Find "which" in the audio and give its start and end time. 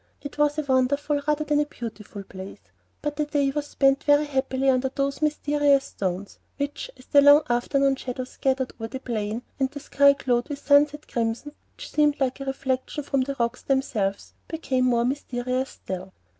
6.57-6.89, 11.75-11.91